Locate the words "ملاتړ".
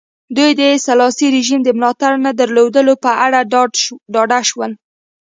1.77-2.11